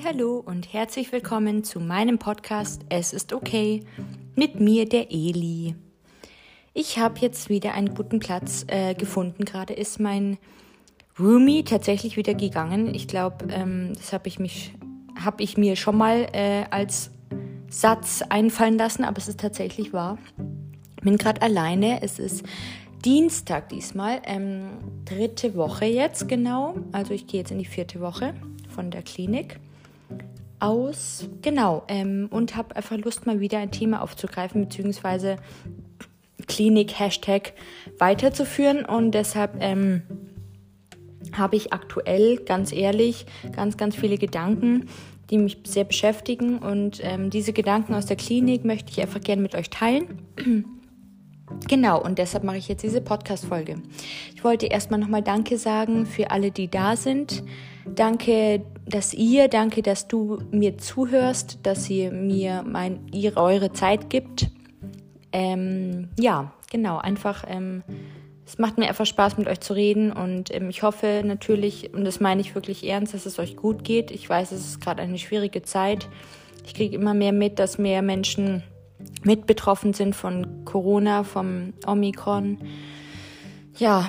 [0.00, 3.80] Hallo und herzlich willkommen zu meinem Podcast Es ist okay
[4.34, 5.74] mit mir der Eli.
[6.72, 9.44] Ich habe jetzt wieder einen guten Platz äh, gefunden.
[9.44, 10.38] Gerade ist mein
[11.18, 12.94] Roomie tatsächlich wieder gegangen.
[12.94, 14.72] Ich glaube, ähm, das habe ich mich
[15.20, 17.10] habe ich mir schon mal äh, als
[17.68, 20.16] Satz einfallen lassen, aber es ist tatsächlich wahr.
[20.96, 22.02] Ich bin gerade alleine.
[22.02, 22.44] Es ist
[23.04, 24.70] Dienstag diesmal, ähm,
[25.04, 26.76] dritte Woche jetzt genau.
[26.92, 28.32] Also ich gehe jetzt in die vierte Woche
[28.74, 29.60] von der Klinik
[30.62, 31.28] aus.
[31.42, 35.36] Genau, ähm, und habe einfach Lust, mal wieder ein Thema aufzugreifen, beziehungsweise
[36.46, 37.52] Klinik-Hashtag
[37.98, 38.84] weiterzuführen.
[38.84, 40.02] Und deshalb ähm,
[41.32, 44.86] habe ich aktuell, ganz ehrlich, ganz, ganz viele Gedanken,
[45.30, 46.58] die mich sehr beschäftigen.
[46.58, 50.22] Und ähm, diese Gedanken aus der Klinik möchte ich einfach gerne mit euch teilen.
[51.68, 53.82] Genau, und deshalb mache ich jetzt diese Podcast-Folge.
[54.34, 57.42] Ich wollte erstmal nochmal Danke sagen für alle, die da sind.
[57.86, 64.10] Danke, dass ihr, danke, dass du mir zuhörst, dass ihr mir mein, ihre, eure Zeit
[64.10, 64.50] gibt.
[65.32, 67.82] Ähm, ja, genau, einfach, ähm,
[68.46, 72.04] es macht mir einfach Spaß, mit euch zu reden und ähm, ich hoffe natürlich, und
[72.04, 74.10] das meine ich wirklich ernst, dass es euch gut geht.
[74.10, 76.08] Ich weiß, es ist gerade eine schwierige Zeit.
[76.64, 78.62] Ich kriege immer mehr mit, dass mehr Menschen
[79.24, 82.58] mit betroffen sind von Corona, vom Omikron.
[83.78, 84.08] Ja,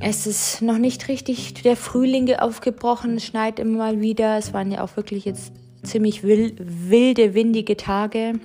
[0.00, 3.16] es ist noch nicht richtig der Frühling aufgebrochen.
[3.16, 4.38] Es schneit immer mal wieder.
[4.38, 5.52] Es waren ja auch wirklich jetzt
[5.82, 8.40] ziemlich wilde, windige Tage.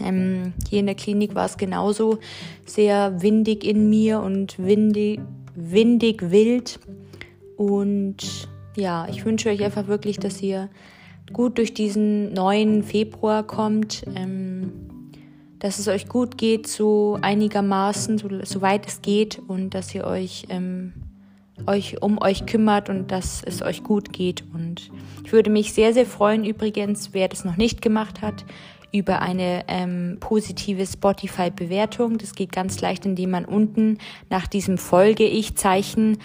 [0.00, 2.18] Ähm, hier in der Klinik war es genauso
[2.64, 5.20] sehr windig in mir und windig,
[5.54, 6.78] windig wild.
[7.56, 10.68] Und ja, ich wünsche euch einfach wirklich, dass ihr
[11.32, 14.72] gut durch diesen neuen Februar kommt, ähm,
[15.66, 20.04] dass es euch gut geht, so einigermaßen, so, so weit es geht und dass ihr
[20.04, 20.92] euch, ähm,
[21.66, 24.44] euch um euch kümmert und dass es euch gut geht.
[24.54, 24.92] Und
[25.24, 28.44] ich würde mich sehr, sehr freuen, übrigens, wer das noch nicht gemacht hat,
[28.92, 32.18] über eine ähm, positive Spotify-Bewertung.
[32.18, 33.98] Das geht ganz leicht, indem man unten
[34.30, 36.18] nach diesem Folge-Ich-Zeichen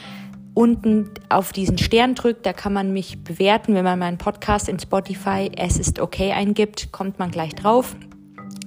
[0.53, 3.73] unten auf diesen Stern drückt, da kann man mich bewerten.
[3.73, 7.95] Wenn man meinen Podcast in Spotify Es ist okay eingibt, kommt man gleich drauf.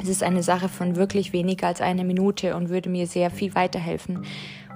[0.04, 3.54] Es ist eine Sache von wirklich weniger als eine Minute und würde mir sehr viel
[3.54, 4.26] weiterhelfen.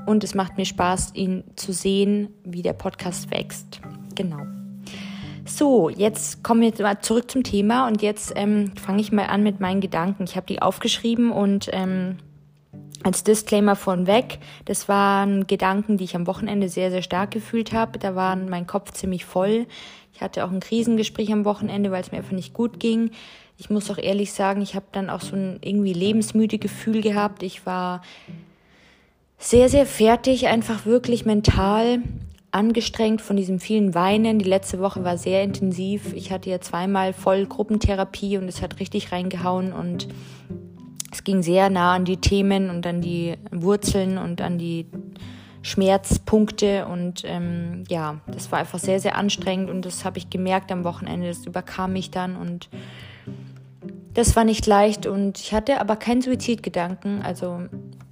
[0.07, 3.83] Und es macht mir Spaß, ihn zu sehen, wie der Podcast wächst.
[4.15, 4.39] Genau.
[5.45, 9.43] So, jetzt kommen wir mal zurück zum Thema und jetzt ähm, fange ich mal an
[9.43, 10.25] mit meinen Gedanken.
[10.25, 12.17] Ich habe die aufgeschrieben und ähm,
[13.03, 17.75] als Disclaimer von weg, das waren Gedanken, die ich am Wochenende sehr, sehr stark gefühlt
[17.75, 17.99] habe.
[17.99, 19.67] Da war mein Kopf ziemlich voll.
[20.15, 23.11] Ich hatte auch ein Krisengespräch am Wochenende, weil es mir einfach nicht gut ging.
[23.61, 27.43] Ich muss auch ehrlich sagen, ich habe dann auch so ein irgendwie lebensmüde Gefühl gehabt.
[27.43, 28.03] Ich war
[29.37, 31.99] sehr, sehr fertig, einfach wirklich mental
[32.53, 34.39] angestrengt von diesem vielen Weinen.
[34.39, 36.13] Die letzte Woche war sehr intensiv.
[36.15, 40.07] Ich hatte ja zweimal voll Gruppentherapie und es hat richtig reingehauen und
[41.11, 44.87] es ging sehr nah an die Themen und an die Wurzeln und an die
[45.63, 50.71] Schmerzpunkte und ähm, ja, das war einfach sehr, sehr anstrengend und das habe ich gemerkt
[50.71, 52.69] am Wochenende, das überkam mich dann und
[54.15, 57.63] das war nicht leicht und ich hatte aber keinen Suizidgedanken, also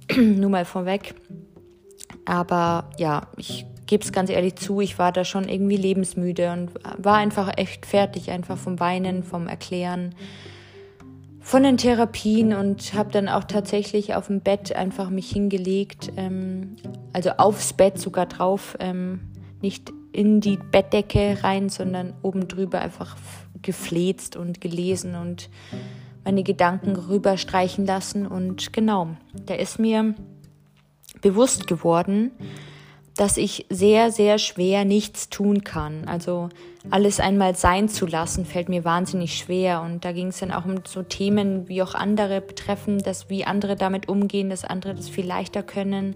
[0.17, 1.15] nur mal vorweg.
[2.25, 6.71] Aber ja, ich gebe es ganz ehrlich zu, ich war da schon irgendwie lebensmüde und
[6.97, 10.13] war einfach echt fertig, einfach vom Weinen, vom Erklären
[11.47, 16.75] von den Therapien und habe dann auch tatsächlich auf dem Bett einfach mich hingelegt, ähm,
[17.13, 19.21] also aufs Bett sogar drauf, ähm,
[19.61, 23.15] nicht in die Bettdecke rein, sondern oben drüber einfach
[23.61, 25.49] gefläzt und gelesen und
[26.23, 28.27] meine Gedanken rüberstreichen lassen.
[28.27, 29.09] Und genau,
[29.45, 30.15] da ist mir
[31.21, 32.31] bewusst geworden,
[33.15, 36.07] dass ich sehr, sehr schwer nichts tun kann.
[36.07, 36.49] Also
[36.91, 39.81] alles einmal sein zu lassen, fällt mir wahnsinnig schwer.
[39.81, 43.43] Und da ging es dann auch um so Themen, wie auch andere betreffen, dass wie
[43.43, 46.15] andere damit umgehen, dass andere das viel leichter können.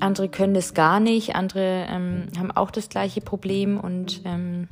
[0.00, 4.68] Andere können das gar nicht, andere ähm, haben auch das gleiche Problem und ähm,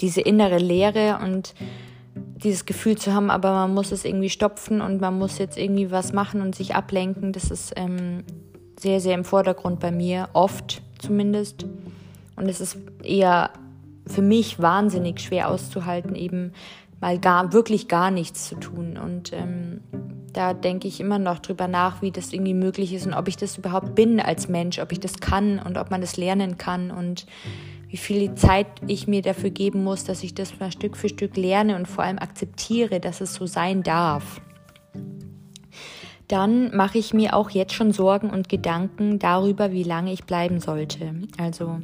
[0.00, 1.54] diese innere Leere und
[2.14, 5.90] dieses Gefühl zu haben, aber man muss es irgendwie stopfen und man muss jetzt irgendwie
[5.90, 8.24] was machen und sich ablenken, das ist ähm,
[8.78, 11.66] sehr, sehr im Vordergrund bei mir, oft zumindest.
[12.36, 13.50] Und es ist eher
[14.06, 16.52] für mich wahnsinnig schwer auszuhalten, eben
[17.00, 18.98] mal gar, wirklich gar nichts zu tun.
[18.98, 19.80] Und ähm,
[20.36, 23.36] da denke ich immer noch drüber nach, wie das irgendwie möglich ist und ob ich
[23.36, 26.90] das überhaupt bin als Mensch, ob ich das kann und ob man das lernen kann
[26.90, 27.26] und
[27.88, 31.36] wie viel Zeit ich mir dafür geben muss, dass ich das mal Stück für Stück
[31.36, 34.40] lerne und vor allem akzeptiere, dass es so sein darf
[36.28, 40.60] dann mache ich mir auch jetzt schon Sorgen und Gedanken darüber, wie lange ich bleiben
[40.60, 41.14] sollte.
[41.38, 41.80] Also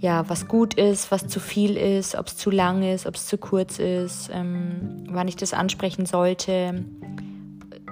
[0.00, 3.26] ja, was gut ist, was zu viel ist, ob es zu lang ist, ob es
[3.26, 6.84] zu kurz ist, ähm, wann ich das ansprechen sollte,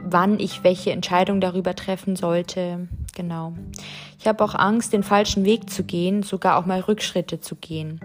[0.05, 2.89] wann ich welche Entscheidung darüber treffen sollte.
[3.15, 3.55] Genau.
[4.19, 8.01] Ich habe auch Angst, den falschen Weg zu gehen, sogar auch mal Rückschritte zu gehen.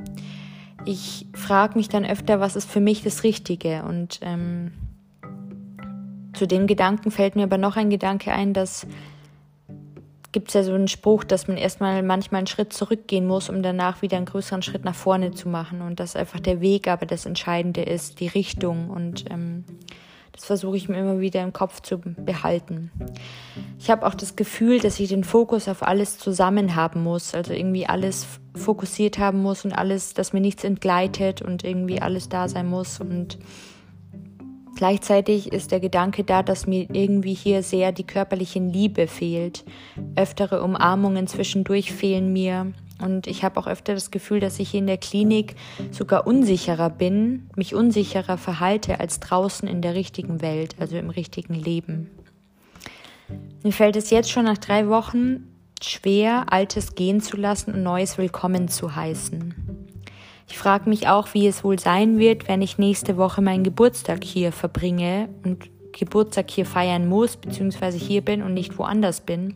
[0.86, 4.72] Ich frage mich dann öfter, was ist für mich das Richtige und ähm,
[6.34, 8.86] zu dem Gedanken fällt mir aber noch ein Gedanke ein, dass
[10.32, 13.64] gibt es ja so einen Spruch, dass man erstmal manchmal einen Schritt zurückgehen muss, um
[13.64, 17.08] danach wieder einen größeren Schritt nach vorne zu machen und dass einfach der Weg aber
[17.08, 19.64] das Entscheidende ist, die Richtung und ähm,
[20.38, 22.92] das versuche ich mir immer wieder im Kopf zu behalten.
[23.80, 27.54] Ich habe auch das Gefühl, dass ich den Fokus auf alles zusammen haben muss, also
[27.54, 32.48] irgendwie alles fokussiert haben muss und alles, dass mir nichts entgleitet und irgendwie alles da
[32.48, 33.40] sein muss und
[34.76, 39.66] Gleichzeitig ist der Gedanke da, dass mir irgendwie hier sehr die körperliche Liebe fehlt.
[40.16, 42.74] Öftere Umarmungen zwischendurch fehlen mir.
[43.02, 45.56] Und ich habe auch öfter das Gefühl, dass ich hier in der Klinik
[45.92, 51.54] sogar unsicherer bin, mich unsicherer verhalte als draußen in der richtigen Welt, also im richtigen
[51.54, 52.10] Leben.
[53.64, 55.48] Mir fällt es jetzt schon nach drei Wochen
[55.82, 59.54] schwer, Altes gehen zu lassen und Neues willkommen zu heißen.
[60.50, 64.24] Ich frage mich auch, wie es wohl sein wird, wenn ich nächste Woche meinen Geburtstag
[64.24, 69.56] hier verbringe und Geburtstag hier feiern muss, beziehungsweise hier bin und nicht woanders bin.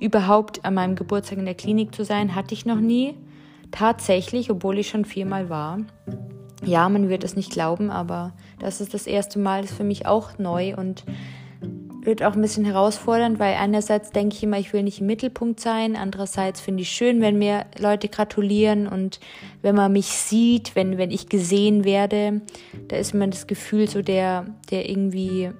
[0.00, 3.14] Überhaupt an meinem Geburtstag in der Klinik zu sein, hatte ich noch nie.
[3.70, 5.78] Tatsächlich, obwohl ich schon viermal war.
[6.64, 10.06] Ja, man wird es nicht glauben, aber das ist das erste Mal, ist für mich
[10.06, 11.04] auch neu und
[12.02, 15.60] wird auch ein bisschen herausfordernd, weil einerseits denke ich immer, ich will nicht im Mittelpunkt
[15.60, 19.20] sein, andererseits finde ich schön, wenn mir Leute gratulieren und
[19.62, 22.40] wenn man mich sieht, wenn, wenn ich gesehen werde,
[22.88, 25.50] da ist immer das Gefühl so der, der irgendwie,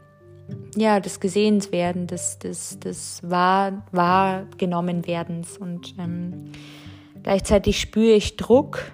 [0.76, 6.52] ja, des Gesehenswerden, des, des, des wahr, wahrgenommen werdens und ähm,
[7.23, 8.93] gleichzeitig spüre ich Druck,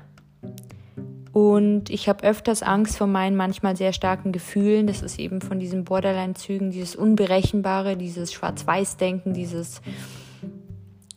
[1.37, 4.87] und ich habe öfters Angst vor meinen manchmal sehr starken Gefühlen.
[4.87, 9.83] Das ist eben von diesen Borderline-Zügen, dieses Unberechenbare, dieses Schwarz-Weiß-Denken, dieses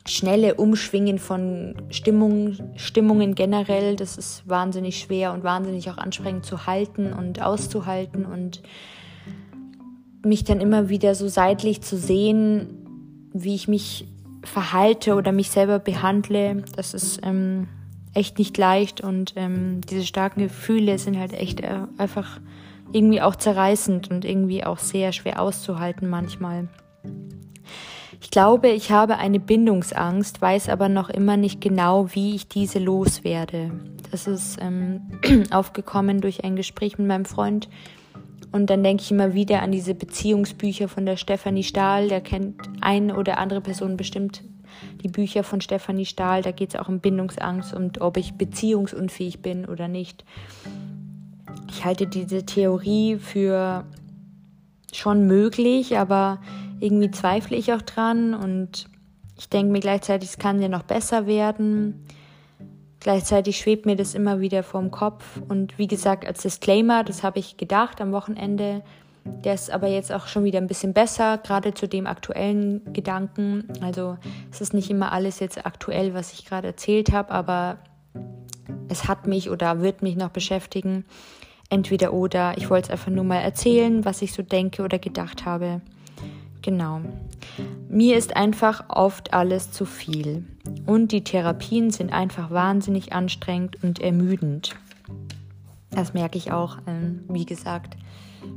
[0.06, 3.96] schnelle Umschwingen von Stimmung, Stimmungen generell.
[3.96, 8.62] Das ist wahnsinnig schwer und wahnsinnig auch anstrengend zu halten und auszuhalten und
[10.24, 14.08] mich dann immer wieder so seitlich zu sehen, wie ich mich
[14.44, 16.64] verhalte oder mich selber behandle.
[16.76, 17.68] Das ist ähm,
[18.14, 22.40] echt nicht leicht und ähm, diese starken Gefühle sind halt echt äh, einfach
[22.92, 26.68] irgendwie auch zerreißend und irgendwie auch sehr schwer auszuhalten manchmal.
[28.22, 32.80] Ich glaube, ich habe eine Bindungsangst, weiß aber noch immer nicht genau, wie ich diese
[32.80, 33.72] loswerde.
[34.12, 35.02] Das ist ähm,
[35.52, 37.70] aufgekommen durch ein Gespräch mit meinem Freund.
[38.52, 42.08] Und dann denke ich immer wieder an diese Beziehungsbücher von der Stefanie Stahl.
[42.08, 44.44] Der kennt eine oder andere Person bestimmt
[45.04, 49.42] die Bücher von Stefanie Stahl, da geht es auch um Bindungsangst und ob ich beziehungsunfähig
[49.42, 50.26] bin oder nicht.
[51.70, 53.86] Ich halte diese Theorie für
[54.94, 56.40] schon möglich, aber
[56.80, 58.90] irgendwie zweifle ich auch dran und
[59.38, 62.06] ich denke mir gleichzeitig, es kann ja noch besser werden.
[63.00, 67.40] Gleichzeitig schwebt mir das immer wieder vorm Kopf und wie gesagt, als Disclaimer, das habe
[67.40, 68.82] ich gedacht am Wochenende,
[69.24, 73.68] der ist aber jetzt auch schon wieder ein bisschen besser, gerade zu dem aktuellen Gedanken.
[73.82, 74.18] Also
[74.52, 77.78] es ist nicht immer alles jetzt aktuell, was ich gerade erzählt habe, aber
[78.90, 81.06] es hat mich oder wird mich noch beschäftigen.
[81.70, 82.58] Entweder oder.
[82.58, 85.82] Ich wollte es einfach nur mal erzählen, was ich so denke oder gedacht habe.
[86.62, 87.02] Genau.
[87.90, 90.46] Mir ist einfach oft alles zu viel.
[90.86, 94.76] Und die Therapien sind einfach wahnsinnig anstrengend und ermüdend.
[95.92, 97.98] Das merke ich auch, ähm, wie gesagt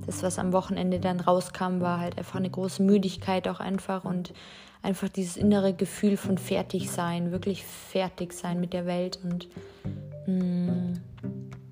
[0.07, 4.33] das, was am Wochenende dann rauskam, war halt einfach eine große Müdigkeit auch einfach und
[4.83, 9.49] einfach dieses innere Gefühl von fertig sein, wirklich fertig sein mit der Welt und
[10.27, 11.01] mh, mm,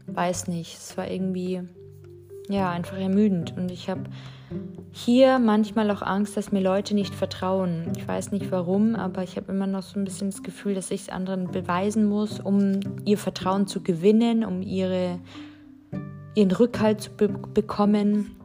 [0.06, 1.62] weiß nicht, es war irgendwie
[2.52, 4.04] ja einfach ermüdend und ich habe
[4.92, 7.92] hier manchmal auch Angst, dass mir Leute nicht vertrauen.
[7.96, 10.90] Ich weiß nicht warum, aber ich habe immer noch so ein bisschen das Gefühl, dass
[10.90, 15.20] ich es anderen beweisen muss, um ihr Vertrauen zu gewinnen, um ihre
[16.34, 18.36] ihren Rückhalt zu be bekommen,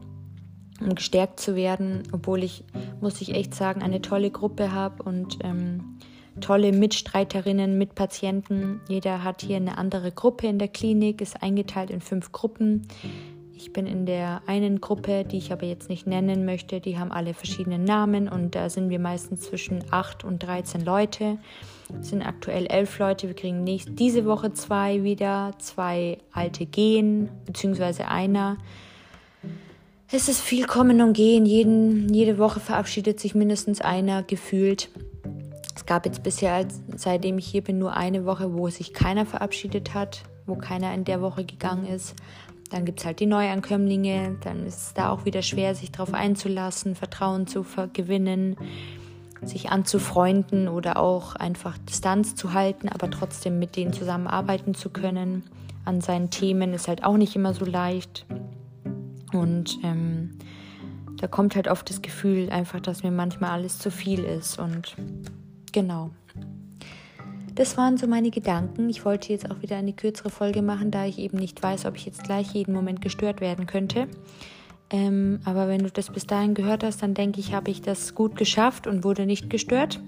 [0.80, 2.64] um gestärkt zu werden, obwohl ich,
[3.00, 5.98] muss ich echt sagen, eine tolle Gruppe habe und ähm,
[6.40, 8.80] tolle Mitstreiterinnen, Mitpatienten.
[8.88, 12.86] Jeder hat hier eine andere Gruppe in der Klinik, ist eingeteilt in fünf Gruppen.
[13.58, 16.78] Ich bin in der einen Gruppe, die ich aber jetzt nicht nennen möchte.
[16.78, 21.38] Die haben alle verschiedene Namen und da sind wir meistens zwischen 8 und 13 Leute.
[21.98, 23.28] Es sind aktuell elf Leute.
[23.28, 25.52] Wir kriegen nächst, diese Woche zwei wieder.
[25.58, 28.58] Zwei alte gehen, beziehungsweise einer.
[30.12, 31.46] Es ist viel Kommen und Gehen.
[31.46, 34.90] Jeden, jede Woche verabschiedet sich mindestens einer gefühlt.
[35.74, 39.94] Es gab jetzt bisher, seitdem ich hier bin, nur eine Woche, wo sich keiner verabschiedet
[39.94, 42.14] hat, wo keiner in der Woche gegangen ist.
[42.70, 46.14] Dann gibt es halt die Neuankömmlinge, dann ist es da auch wieder schwer, sich darauf
[46.14, 48.56] einzulassen, Vertrauen zu gewinnen,
[49.42, 55.44] sich anzufreunden oder auch einfach Distanz zu halten, aber trotzdem mit denen zusammenarbeiten zu können.
[55.84, 58.26] An seinen Themen ist halt auch nicht immer so leicht.
[59.32, 60.38] Und ähm,
[61.18, 64.58] da kommt halt oft das Gefühl einfach, dass mir manchmal alles zu viel ist.
[64.58, 64.96] Und
[65.72, 66.10] genau.
[67.56, 68.90] Das waren so meine Gedanken.
[68.90, 71.96] Ich wollte jetzt auch wieder eine kürzere Folge machen, da ich eben nicht weiß, ob
[71.96, 74.08] ich jetzt gleich jeden Moment gestört werden könnte.
[74.90, 78.14] Ähm, aber wenn du das bis dahin gehört hast, dann denke ich, habe ich das
[78.14, 80.00] gut geschafft und wurde nicht gestört.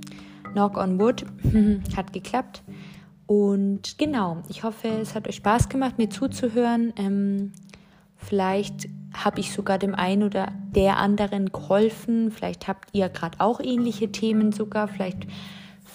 [0.53, 1.25] Knock on wood.
[1.97, 2.63] hat geklappt.
[3.27, 6.93] Und genau, ich hoffe, es hat euch Spaß gemacht, mir zuzuhören.
[6.99, 7.53] Ähm,
[8.19, 12.31] vielleicht habe ich sogar dem einen oder der anderen geholfen.
[12.31, 14.87] Vielleicht habt ihr gerade auch ähnliche Themen sogar.
[14.87, 15.27] Vielleicht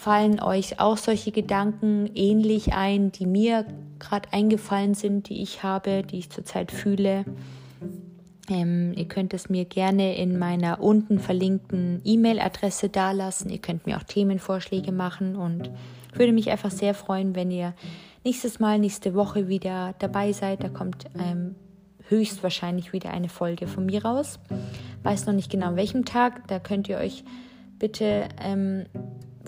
[0.03, 3.65] fallen euch auch solche Gedanken ähnlich ein, die mir
[4.00, 7.24] gerade eingefallen sind, die ich habe, die ich zurzeit fühle.
[8.50, 13.50] Ähm, ihr könnt es mir gerne in meiner unten verlinkten E-Mail-Adresse dalassen.
[13.50, 15.72] Ihr könnt mir auch Themenvorschläge machen und
[16.13, 17.74] würde mich einfach sehr freuen, wenn ihr
[18.25, 20.65] nächstes Mal, nächste Woche wieder dabei seid.
[20.65, 21.55] Da kommt ähm,
[22.10, 24.38] höchstwahrscheinlich wieder eine Folge von mir raus.
[25.03, 26.45] Weiß noch nicht genau an welchem Tag.
[26.50, 27.24] Da könnt ihr euch
[27.79, 28.86] bitte ähm,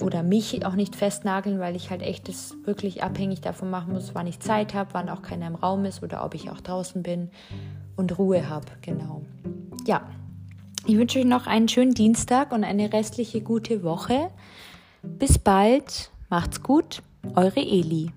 [0.02, 4.14] oder mich auch nicht festnageln, weil ich halt echt das wirklich abhängig davon machen muss,
[4.14, 7.02] wann ich Zeit habe, wann auch keiner im Raum ist oder ob ich auch draußen
[7.04, 7.30] bin
[7.96, 8.68] und Ruhe habe.
[8.82, 9.22] Genau.
[9.88, 10.02] Ja,
[10.86, 14.30] ich wünsche euch noch einen schönen Dienstag und eine restliche gute Woche.
[15.02, 17.02] Bis bald, macht's gut,
[17.36, 18.12] eure Eli.